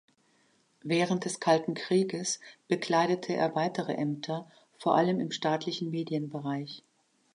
Während 0.81 1.25
des 1.25 1.39
Kalten 1.39 1.75
Krieges 1.75 2.39
bekleidete 2.67 3.35
er 3.35 3.53
weitere 3.53 3.91
Ämter, 3.93 4.49
vor 4.79 4.95
allem 4.95 5.19
im 5.19 5.29
staatlichen 5.29 5.91
Medienbereich. 5.91 6.83